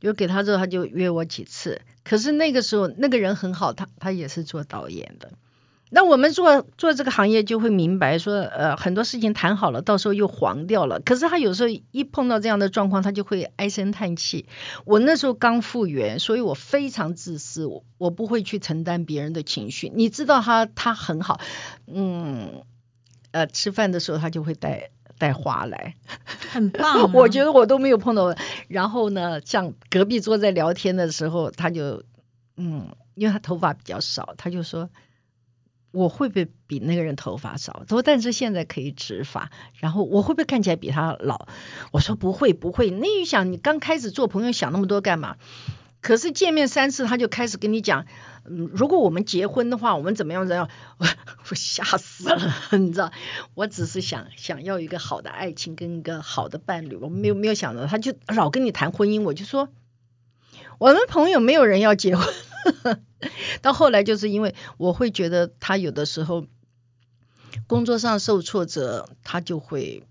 [0.00, 1.82] 就给他之后，他就约我几次。
[2.04, 5.32] 可是那个时候那个人很好，他他也是做导演的。
[5.90, 11.00] 那我们做做这个行业就会明白说，呃，很多事情谈好了，到时候又黄掉了。
[11.00, 14.46] 可是他有时候一碰到这样的状况，他就会唉声叹气。
[14.84, 19.90] 我那时候刚复原，所以我非常自私，我我不会去承担别人的情绪。
[19.94, 21.40] 你知道他他很好，
[21.86, 22.62] 嗯，
[23.30, 25.94] 呃，吃饭的时候他就会带带花来，
[26.50, 27.12] 很棒。
[27.14, 28.34] 我觉得我都没有碰到。
[28.68, 32.02] 然后呢，像隔壁桌在聊天的时候，他就
[32.56, 34.90] 嗯，因为他头发比较少，他就说。
[35.90, 37.84] 我会不会比那个人头发少？
[37.86, 39.50] 他说，但是现在可以植发。
[39.74, 41.48] 然后我会不会看起来比他老？
[41.92, 42.90] 我说不会不会。
[42.90, 45.36] 那你想，你刚开始做朋友想那么多干嘛？
[46.00, 48.06] 可是见面三次他就开始跟你讲，
[48.44, 50.68] 嗯，如果我们结婚的话，我们怎么样怎样？
[50.98, 51.06] 我
[51.50, 53.10] 我吓死了， 你知道？
[53.54, 59.22] 我只是想想要一个好的爱情跟一个好的伴侣，我没有没有想到，他就老跟你谈婚姻。
[59.22, 59.68] 我就说，
[60.78, 62.32] 我们朋友没有人要结婚。
[63.62, 66.46] 到后来，就是因为我会觉得他有的时候
[67.66, 70.04] 工作上受挫折，他就会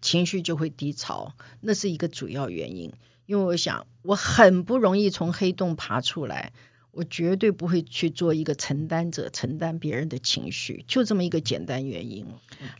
[0.00, 2.92] 情绪就会低潮，那是一个主要原因。
[3.26, 6.52] 因为我想，我很不容易从黑洞爬出来，
[6.90, 12.26] 我绝对不会去做一个承担者，承担别人的情绪，就这么一个简单原因。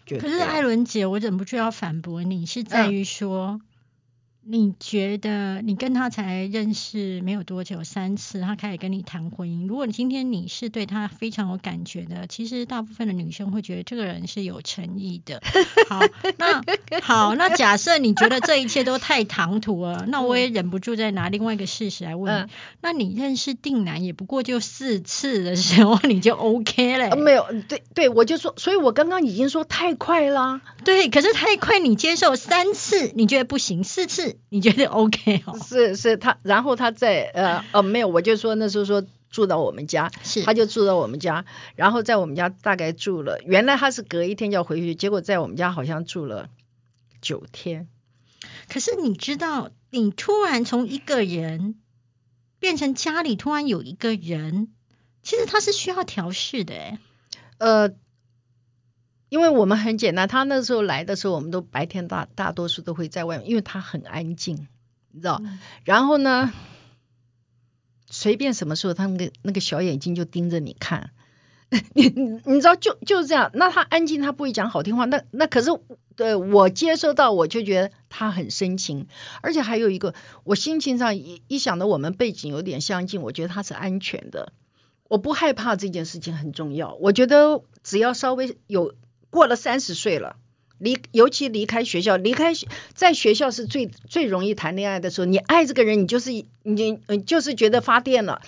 [0.09, 3.61] 可是艾伦姐，我忍不住要反驳你，是在于说。
[4.53, 9.69] 你觉得你跟他才认识没有多久，三次他开始跟你谈婚姻。
[9.69, 15.41] 如果你今天你是对他非常有感觉的，其实大部分的女生会觉得这个人是有诚意的。
[15.89, 16.01] 好，
[16.37, 16.65] 那
[17.01, 27.15] 好，那假设你觉得这一切都太唐突了， 那我也忍不住再拿另外一个事实来问：那你认识定南也不过就四次的时候，你就 OK 了？
[27.15, 30.61] 没有，对对，我就说，所以我刚刚已经说太快啦。
[30.85, 34.39] 对，可是太快，你接受三次，你觉得不行，四次。
[34.49, 35.59] 你觉得 OK 哦？
[35.59, 41.45] 是是，他然后他在呃哦没有，我就说那时候说住到我们家，是他就住到我们家，
[41.77, 46.49] 然后在我们家大概住了，原来他是隔一天就要回去，结果在我们家好像住了
[47.21, 47.89] 九天。
[48.69, 51.77] 可是你知道，你突然从一个人
[52.59, 54.69] 变成家里突然有一个人，
[55.23, 56.99] 其实他是需要调试的，哎，
[57.59, 57.95] 呃。
[59.31, 64.67] 因为我们很简单，他那时候来的时候，我们都白天大大多数都会在外面，因为他很安静，
[65.13, 65.41] 你知道。
[65.85, 66.53] 然后呢，
[68.11, 71.13] 随便什么时候，他那个那个小眼睛就盯着你看，
[71.95, 73.53] 你 你你知道，就就是这样。
[73.55, 75.05] 那他安静，他不会讲好听话。
[75.05, 75.71] 那那可是，
[76.17, 79.07] 对我接收到，我就觉得他很深情。
[79.43, 80.13] 而且还有一个，
[80.43, 84.53] 我心情上一一想到我们背景有点相近，我觉得他是安全的。
[85.07, 86.95] 我不害怕这件事情很重要。
[86.95, 88.93] 我觉得只要稍微有。
[89.31, 90.37] 过了三十岁了，
[90.79, 92.53] 离尤其离开学校，离开
[92.95, 95.25] 在学校是最最容易谈恋爱的时候。
[95.25, 96.31] 你爱这个人，你就是
[96.63, 98.43] 你嗯，就是觉得发电了。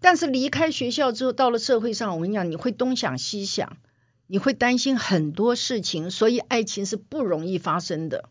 [0.00, 3.78] 但是离开学校之后，到了社会上，我跟你讲，你会东想西想，
[4.26, 8.28] 你会担心很多事情，所以爱情是不容易发生的。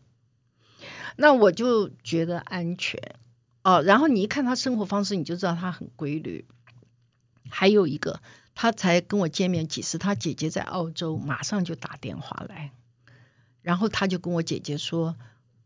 [1.16, 3.16] 那我就觉得安全
[3.64, 3.82] 哦。
[3.82, 6.46] 然后你一看他生活方式，你就知道他很规律。
[7.50, 8.20] 还有一个。
[8.58, 12.72] 他才跟我见面几次，他姐姐在澳洲，马上就打电话来，
[13.60, 15.14] 然后他就跟我姐姐说：“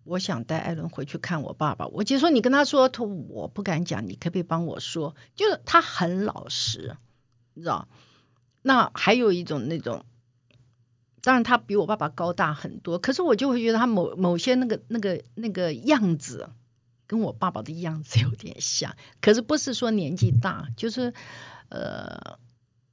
[0.03, 6.97] 我想带艾伦回去看我爸爸。”我姐说：“你跟他说，他我不敢讲，你可不可以帮我说？”就是他很老实，
[7.55, 7.87] 你知道？
[8.61, 10.05] 那还有一种那种，
[11.23, 16.51] 当然他比我爸爸高大很多，可是我就会觉得他某某些那个那个那个样子，
[17.07, 21.15] 跟我爸爸的样子有点像，可是不是说年纪大，就是
[21.69, 22.41] 呃。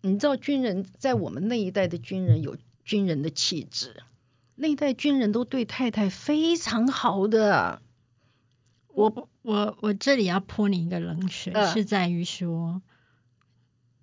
[0.01, 4.03] 你知道军人在我们那一代的军人有军人的气质，
[4.55, 7.81] 那一代军人都对太太非常好的。
[8.87, 12.81] 我我我这里要泼你一个冷水，是在于说。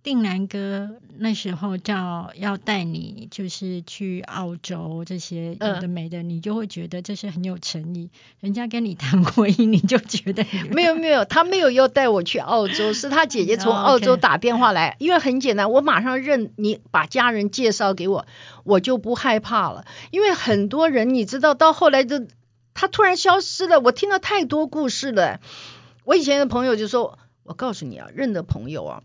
[0.04, 8.10] 定南哥那时候叫要带你，就是去澳洲这些有的没的，你就会觉得这是很有诚意。
[8.38, 18.26] 人家跟你谈婚姻，你就觉得没有没有，他没有要带我去澳洲，是他姐姐从澳洲打电话来，因为很简单，我马上认你把家人介绍给我，
[18.64, 19.86] 我就不害怕了。
[20.10, 22.26] 因为很多人你知道，到后来就
[22.74, 25.40] 他突然消失了，我听到太多故事了。
[26.04, 29.02] 我以前的朋友就说，我告诉你啊，认的朋友啊。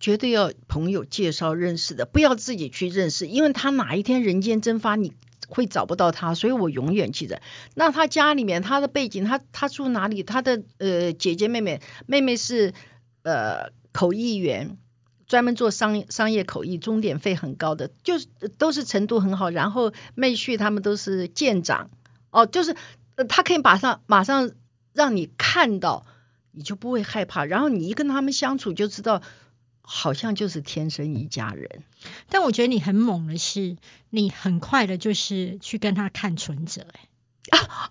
[0.00, 5.12] 绝对要朋友介绍认识的，不要自己去认识，因为他哪一天人间蒸发，你
[5.48, 6.34] 会找不到他。
[6.34, 7.42] 所以我永远记得。
[7.74, 10.22] 那他家里面他的背景，他他住哪里？
[10.22, 12.74] 他的呃姐姐妹妹，妹妹是
[13.22, 14.78] 呃口译员，
[15.26, 19.50] 专门做商商业口译，钟点费很高的，就是都是程度很好。
[19.50, 21.90] 然后妹婿他们都是舰长，
[22.30, 22.76] 哦，就是
[23.28, 24.52] 他可以马上马上
[24.92, 26.06] 让你看到，
[26.52, 27.44] 你就不会害怕。
[27.44, 29.22] 然后你一跟他们相处就知道。
[29.90, 31.82] 好像就是天生一家人。
[32.28, 33.78] 但我觉得你很猛的是，
[34.10, 37.90] 你很快的就是去跟他看存折、欸，啊，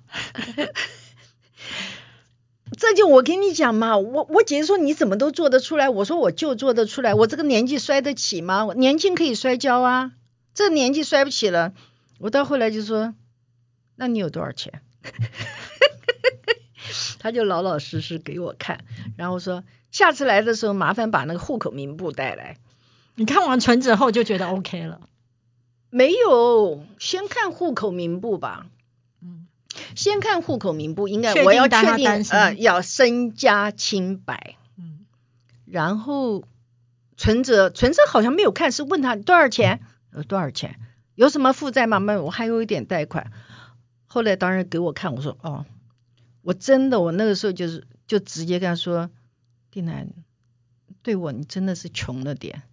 [2.77, 8.67] 这就我跟你讲嘛，我我姐姐说你怎么都做得出来，我说我就做得出来，我这个年纪摔得起吗？
[8.67, 10.11] 我年轻可以摔跤啊，
[10.53, 11.73] 这年纪摔不起了。
[12.19, 13.15] 我到后来就说，
[13.95, 14.83] 那你有多少钱？
[17.19, 18.85] 他就老老实实给我看，
[19.17, 19.63] 然后说
[19.97, 22.57] 下次来的时候麻烦把那个户口名簿带来。
[23.15, 25.01] 你看完存折后就觉得 OK 了？
[25.89, 28.67] 没有，先看户口名簿吧。
[29.23, 29.47] 嗯，
[29.95, 34.99] 先看户口名簿，应该我要确定呃要身家清白，嗯，
[35.65, 36.43] 然后
[37.15, 39.79] 存折存折好像没有看，是问他多少钱？
[40.11, 40.79] 呃多少钱？
[41.15, 41.99] 有什么负债吗？
[41.99, 43.31] 没有，我还有一点贷款。
[44.05, 45.65] 后来当然给我看，我说哦，
[46.43, 49.09] 我真的我那个时候就是就直接跟他说，
[49.71, 50.07] 丁楠，
[51.01, 52.63] 对我你真的是穷了点，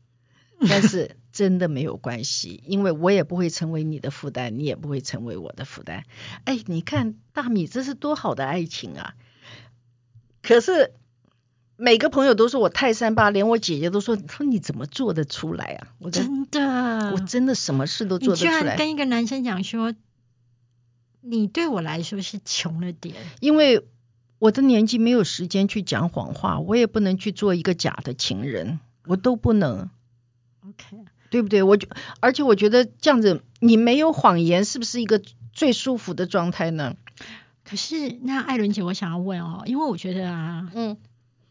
[0.68, 6.04] 但是 真的没有关系，因为我也不会成为你的负担，你也不会成为我的负担。
[6.44, 9.14] 哎，你看大米，这是多好的爱情啊！
[10.42, 10.92] 可是
[11.76, 15.88] 每个朋友都说我太三八，连我姐姐都说，说你怎么做得出来啊？
[15.98, 19.92] 我真真的，我真的什么事都做得出来，跟一个男生讲说，
[21.20, 23.88] 你对我来说是穷了点，因为
[24.44, 29.88] 我的年纪没有时间去讲谎话，我也不能去做一个假的情人，我都不能。
[30.61, 30.98] OK，
[31.30, 31.62] 对不对？
[31.62, 31.88] 我就
[32.20, 35.22] 而且我觉得这样子，你没有谎言，是不是一个
[35.54, 36.94] 最舒服的状态呢？
[37.64, 40.98] 可是那艾伦姐，我想要问哦，因为我觉得啊，嗯，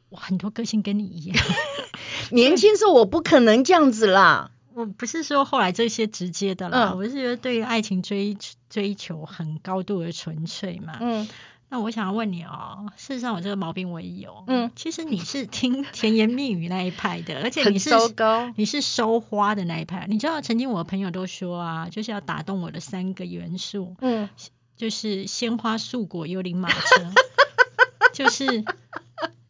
[0.10, 1.36] 我很多个性跟你一样，
[2.30, 4.52] 年轻时候我不可能这样子啦。
[4.76, 8.38] 我不是说后来这些直接的啦，嗯我是觉得对于爱情追
[8.70, 10.98] 追求很高度的纯粹嘛。
[11.02, 11.28] 嗯
[11.74, 17.90] 那我想要问你哦，事实上我这个毛病我也有，嗯，其实你是听 甜言蜜语那一派的，而且你是。
[18.56, 20.06] 你是收花的那一派。
[20.08, 24.30] 你知道曾经我的朋友都说啊，就是要打动我的三个元素，嗯，
[24.78, 27.12] 就是鲜花、素果、幽灵马车，
[28.14, 28.64] 就是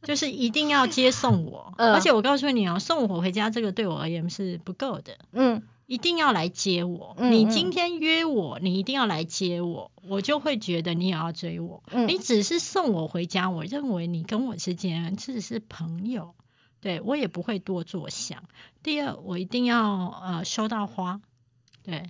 [0.04, 1.74] 就是一定要接送我。
[1.76, 5.18] 嗯而且我告诉你哦，送我回家这个对我而言是不够的。
[5.34, 11.84] 嗯一定要来接我，嗯嗯你今天约我，你一定要来接我，我就会觉得你也要追我。
[11.92, 12.08] 嗯。
[12.08, 16.36] 你只是送我回家，我认为你跟我之间只是朋友，
[16.80, 18.44] 对我也不会多做想。
[18.82, 21.22] 第二，我一定要呃收到花，
[21.84, 22.10] 对，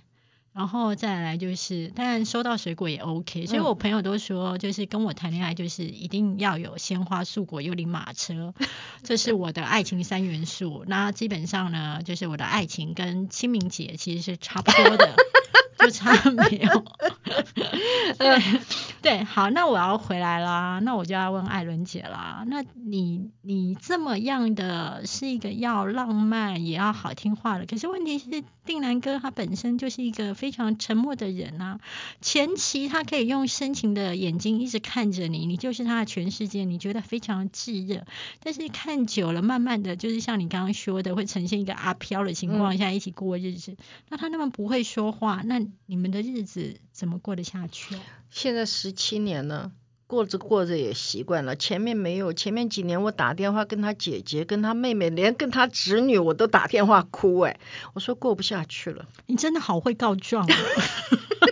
[0.54, 3.44] 然后再来就是，当然收到水果也 OK。
[3.46, 8.54] 所以嗯我朋友都说，就是跟我谈恋爱就是一定要有鲜花、素果、幽灵马车，
[9.02, 10.84] 这是我的爱情三元素。
[10.86, 15.16] 那基本上呢，就是我的爱情跟清明节其实是差不多的，
[15.78, 16.84] 就差没有。
[18.18, 18.60] 对
[19.02, 22.42] 对，好，那我要回来啦，那我就要问艾伦姐啦。
[22.46, 31.80] 那你你这么样的是一个要浪漫也要好听话的，可是问题是定南哥他本身就是一个非常沉默的人啊。
[32.22, 38.06] 前期他可以用深情的眼睛一直看着你，你就是他的全世界，你觉得非常炙热。
[38.42, 43.76] 但是看久了，慢慢的就是像你刚刚说的，会呈现一个阿飘的情况下一起过日子。
[44.08, 48.00] 那他那么不会说话，那你们的日子怎么过得下去啊？
[48.30, 49.72] 现在十七年了，
[50.06, 51.54] 过着过着也习惯了。
[51.56, 57.58] 前面没有，前面几年我打电话跟他姐姐、跟他妹妹，连跟他侄女我都打电话哭哎，
[57.94, 59.06] 我说过不下去了。
[59.26, 60.54] 你真的好会告状哦！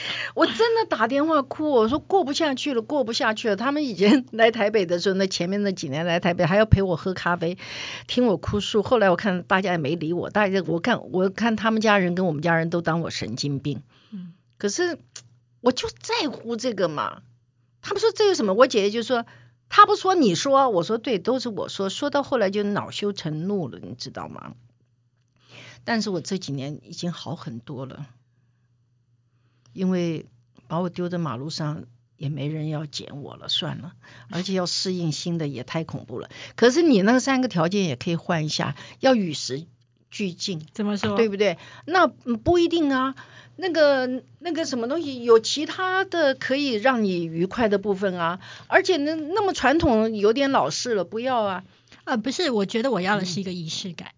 [0.34, 3.56] 我真的打电话哭，我说过不下去了，过不下去了。
[3.56, 7.58] 他们以前来台北的时候，那前面那几年来台北还要陪我喝咖啡，
[8.06, 8.82] 听我哭诉。
[8.82, 13.82] 后来我看大家也没理我，大家我看我看他们家人跟我们家人都当我神经病。
[14.10, 14.98] 嗯，可是
[15.60, 17.22] 我就在乎这个嘛。
[17.82, 18.54] 他们说这有什么？
[18.54, 19.24] 我姐姐就说。
[19.70, 24.54] 他不说你说，我说对，都是我说，说到后来就恼羞成怒了，你知道吗？
[25.84, 28.06] 但是我这几年已经好很多了。
[29.72, 30.26] 因为
[30.66, 31.84] 把我丢在马路上，
[32.16, 33.92] 也没人要捡我了，算了，
[34.30, 36.28] 而且要适应新的也太恐怖了。
[36.56, 39.66] 可是你那三个条件也可以换一下，要与时
[40.10, 41.16] 俱进，怎么说？
[41.16, 41.58] 对不对？
[41.84, 43.14] 那嗯不一定啊。
[43.60, 48.38] 那个那个什么东西，有其他的可以让你愉快的部分啊，
[48.68, 51.64] 而且那那么传统，有点老式了，不要啊。
[52.04, 54.12] 啊，不是，我觉得我要的是一个仪式感。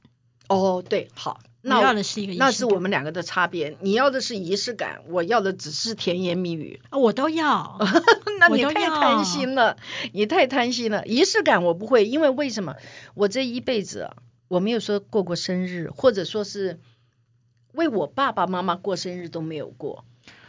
[0.47, 3.77] 哦，对，好，我那要的是一个仪式感，那是我们两个的差别。
[3.81, 6.81] 你要的是仪式感，我要的只是甜言蜜语。
[6.91, 7.79] 啊，我都要。
[8.41, 9.77] 那你太贪心了，
[10.13, 11.05] 你太贪心了。
[11.07, 12.77] 仪式感我不会，因为为什么？
[13.15, 14.17] 我这一辈子啊，
[14.49, 16.81] 我没有说过过生日，或者说是
[17.73, 20.05] 为我爸爸妈妈过生日都没有过。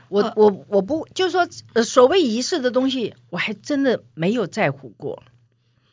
[0.07, 5.23] 我、呃我我不就是说，呃，所谓仪式的东西，我还真的没有在乎过。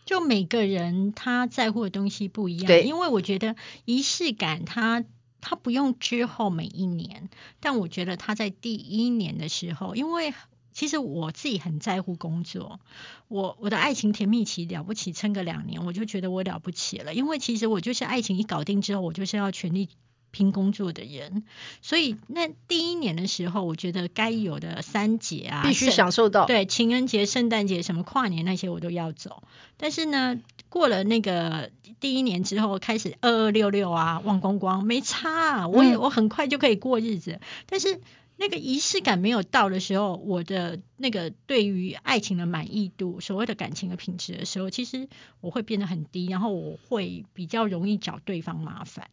[0.08, 2.66] 就每个人他在乎的东西不一样。
[2.66, 5.04] 对，因为我觉得仪式感，他
[5.42, 7.28] 他不用之后每一年，
[7.60, 10.32] 但我觉得他在第一年的时候，因为
[10.72, 12.80] 其实我自己很在乎工作，
[13.28, 19.90] 我我的爱情甜蜜期了不起撑个两年，我就觉得我了不起了，因为其实我就是爱情一搞定之后，我就是要全力。
[20.30, 21.44] 拼工作的人，
[21.82, 26.46] 所以那第一年的时候，我觉得该有的三节啊，必须享受到。
[26.46, 29.42] 对，情人节、圣诞节、什么跨年那些我都要走。
[29.76, 31.70] 但是呢，过了那个
[32.00, 37.40] 第一年之后，开始二二六六啊，忘光光，没差，我也我很快就可以过日子。
[37.66, 38.00] 但是
[38.36, 45.08] 那个仪式感没有到的时候，我的那个对于爱情的满意度，所谓的感情的品质的时候，其实
[45.40, 49.08] 我会变得很低，然后我会比较容易找对方麻烦。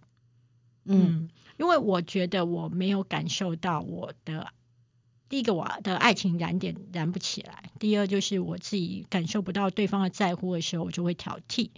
[0.86, 4.48] 嗯，因为我觉得我没有感受到我的
[5.28, 11.72] 第一个我的爱情燃点燃不起来，第二就是我自己感受不到对方的在乎的时候，我就会挑剔，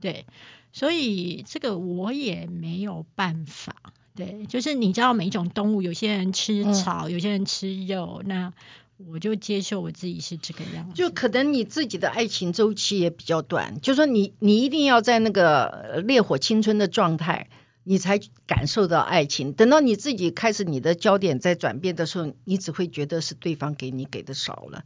[0.00, 0.24] 对，
[0.72, 3.76] 所以这个我也没有办法，
[4.14, 8.54] 对，就是你知道每一种动物，有些人吃草，有些人吃肉，那
[8.96, 17.50] 我就接受我自己是这个样子，就可能你自己的爱情周期也比较短，就说你你一定要在那个烈火青春的状态。
[17.88, 18.18] 你才
[18.48, 19.52] 感受到爱情。
[19.52, 24.82] 等到你自己开始你的焦点在转变的时候，你只会觉得是对方给你给的少了。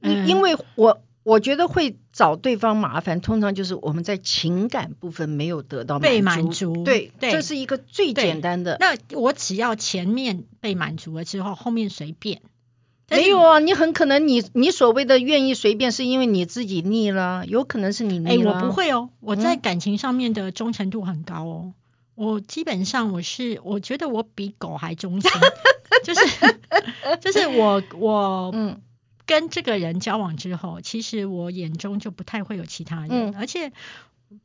[0.00, 6.82] 因因为我我觉得会找对方麻烦，通常就是我们在情感部分没有得到被满足。
[6.82, 8.76] 对，这是一个最简单的。
[8.80, 12.42] 那我只要前面被满足了之后，后面随便。
[13.08, 18.52] 没有啊，你很可能你你所谓的愿意随便，是因为你自己腻了，有可能是你腻了。
[18.52, 21.74] 哎，我不会哦，我在感情上面的忠诚度很高哦。
[22.20, 25.30] 我基本上我是，我觉得我比狗还忠心，
[26.04, 26.60] 就是
[27.20, 28.82] 就是我我嗯。
[29.26, 33.72] 跟这个人交往之后，其实我眼中就不太会有其他人，而且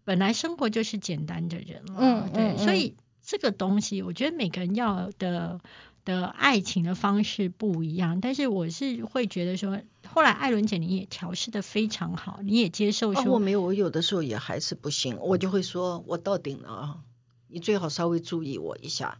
[0.03, 5.59] 本来生活就是简单的人了，嗯对，所以这个东西我觉得每个人要的
[6.05, 16.97] 的爱情的方式不一样，但是我是会觉得说，后来艾伦姐你也调试的非常好，你也接受说，我没有，我有的时候也还是不行，我就会说我到顶了啊。
[17.56, 19.18] 你最好稍微注意我一下，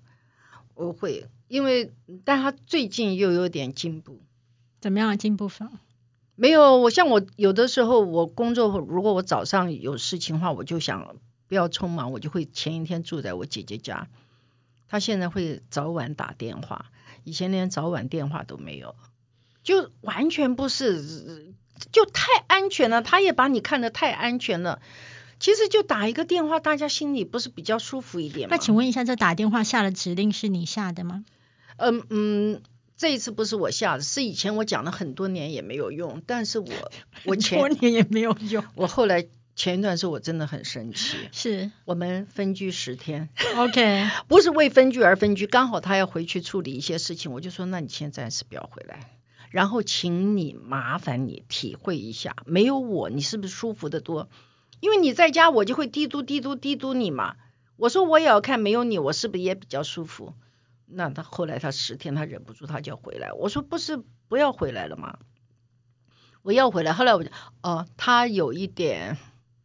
[0.74, 1.94] 我会，因为
[2.26, 4.20] 但他最近又有点进步，
[4.82, 5.72] 怎么样进步法？
[6.36, 11.16] 没有，我像我有的时候我工作，如果我早上有事情的话，我就想
[11.48, 14.10] 不要匆忙，我就会前一天住在我姐姐家。
[14.90, 16.92] 他现在会早晚打电话，
[17.24, 18.98] 以前连早晚电话都没有，
[19.64, 21.54] 就完全不是，
[21.94, 23.02] 就太安全了。
[23.02, 24.82] 他也把你看得太安全了。
[25.40, 28.56] 其实就打一个电话，大家心里不是比较舒服一点吗？
[28.56, 31.26] 那请问一下，这打电话下的指令是你下的吗？
[31.78, 32.62] 嗯嗯，
[32.96, 36.70] 这一次不是我下的，是以前我讲了很多年也没有用，但是我
[37.26, 38.64] 我前多年也没有用。
[38.76, 39.28] 我后来
[39.58, 49.18] 前一段时候我真的很生气，是我们分居十天，OK， 不是为分居而分居，刚好他要回去处理一些事情，我就说那你先暂时不要回来，
[49.50, 54.30] 然后请你麻烦你体会一下，没有我你是不是舒服的多？
[54.80, 57.36] 因为你在家，我就会嘀嘟嘀嘟嘀嘟你嘛。
[57.78, 60.34] 我说我也要看，没有你，我是不是也比较舒服？
[60.86, 63.34] 那他后来他十天他忍不住他就要回来。
[63.34, 65.18] 我说不是不要回来了吗？
[66.42, 66.94] 我要回来。
[66.94, 67.32] 后来我就
[67.64, 69.18] 哦，他有一点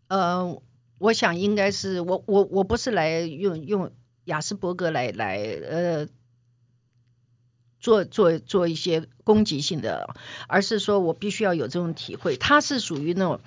[0.09, 0.61] 呃，
[0.99, 3.93] 我想应该是我我我不是来用用
[4.25, 6.09] 雅斯伯格来来呃
[7.79, 10.15] 做做做一些攻击性的，
[10.49, 12.37] 而是说我必须要有这种体会。
[12.37, 13.41] 他是属于那种。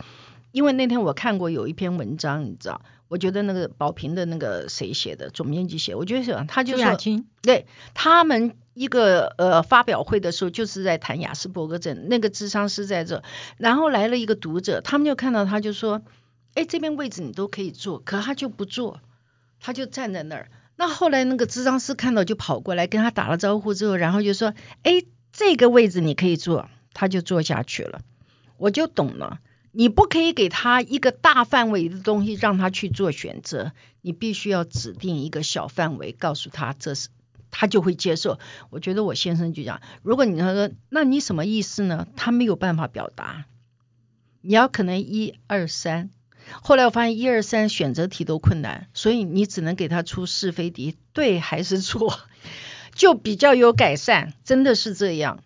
[0.54, 6.95] 因为那天我看过有一篇文章，你知道，我觉得那个宝瓶的那个谁写的，总编辑写，我觉得是他就说，
[7.41, 13.24] 对他们一个呃发表会的时候，就是在谈雅斯伯格症，那个智商是在这，
[13.58, 16.04] 然后来了一个读者，他们就看到他就说，
[16.54, 19.01] 哎，这边位置你都可以坐，可他就不坐，
[19.60, 20.51] 他就站在那儿。
[20.76, 28.01] 那后来那个智商师看到就跑过来跟他打了招呼之后，然后就说，哎，这个位置你可以坐，他就坐下去了，
[28.58, 29.39] 我就懂了。
[29.76, 33.72] 你不可以给他一个大范围的东西让他去做选择，
[34.02, 37.10] 你必须要指定一个小范围，告诉他这是
[37.50, 38.40] 他就会接受。
[38.70, 42.08] 我觉得我先生就讲，如果你他说那你什么意思呢？
[42.16, 43.46] 他没有办法表达。
[44.42, 46.12] 你要可能一二三，
[46.62, 52.20] 后来我发现一二三选择题都困难，所以你只能给他出是非题，对还是错，
[52.94, 55.44] 就比较有改善，真的是这样。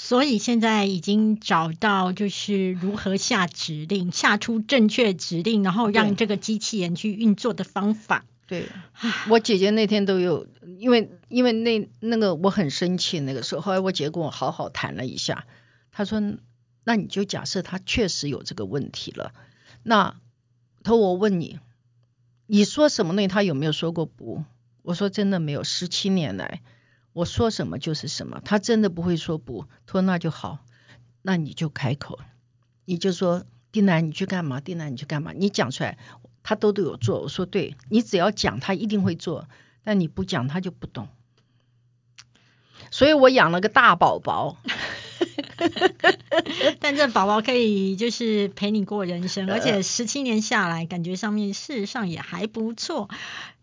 [0.00, 8.24] 所以现在已经找到就是如何下指令，下出正确指令，然后让这个机器人去运作的方法。
[8.46, 8.66] 对，
[9.28, 10.46] 我姐姐那天都有，
[10.78, 15.46] 因为因为那那个我很生气那个时候，后来我姐跟我好好谈了一下，
[15.90, 16.22] 她说
[16.84, 19.32] 那你就假设他确实有这个问题了。
[19.82, 20.14] 那
[20.84, 21.58] 他我问你，
[22.46, 24.44] 你说什么东西他有没有说过不？
[24.82, 26.62] 我说真的没有，十七年来
[27.18, 29.66] 我说什么就是什么，他真的不会说不。
[29.86, 30.60] 他说那就好，
[31.22, 32.20] 那你就开口，
[32.84, 34.60] 你就说丁楠你去干嘛？
[34.60, 35.32] 丁楠你去干嘛？
[35.32, 35.98] 你讲出来，
[36.44, 37.20] 他都都有做。
[37.22, 39.48] 我说对，你只要讲他一定会做，
[39.82, 41.08] 但你不讲他就不懂。
[42.92, 44.56] 所以我养了个大宝宝。
[46.80, 53.08] 但这宝宝可以就是陪你过人生，而且十七年下来，感觉上面事实上也还不错。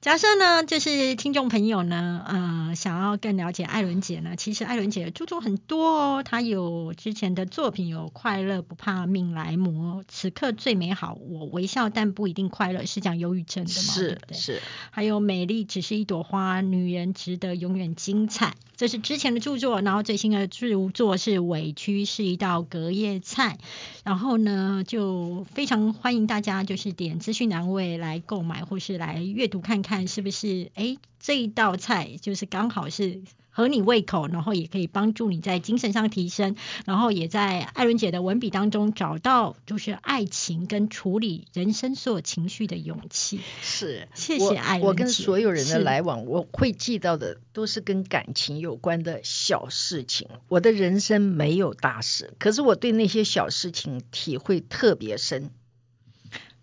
[0.02, 13.76] 假设呢，就是听众朋友呢，呃，想要更了解艾伦姐呢，其实艾伦姐著作很多哦，她有之前的作品有《快乐不怕命来磨》，此刻最美好，我微笑但不一定快乐，是讲忧郁症的嘛？
[13.76, 14.62] 是是。
[14.92, 23.58] 还有美丽只是一朵花，女人值得永远精彩，这是之前的著作，然后最新的著作是委屈是一道隔夜菜，
[24.04, 29.82] 然后呢，就非常欢迎大家就是点资讯栏位来购买或是来阅读看。
[29.82, 33.22] 看是不是哎，这一道菜就是刚好是
[33.56, 43.40] 合你胃口，然后也可以帮助你在精神上提升，然后也在艾伦姐的文笔当中找到就是爱情跟处理人生所有情绪的勇气。
[43.62, 44.88] 是，谢谢艾伦姐。
[44.88, 50.28] 我跟所有人的来往，我会记到的都是跟感情有关的小事情。
[50.50, 55.50] 我的人生没有大事，可是我对那些小事情体会特别深。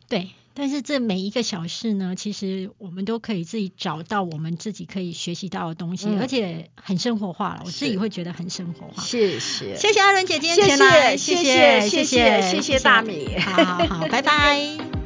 [0.09, 0.29] 对。
[0.55, 7.63] 但是这每一个小事呢，其实我们都可以自己找到我们自己可以学习到的东西，而且很生活化了。
[7.65, 9.03] 我自己会觉得很生活化。
[9.03, 13.37] 谢谢，谢谢阿伦姐今天前来，谢谢，谢谢，谢谢，谢谢大米。
[13.39, 14.77] 好好好，拜拜。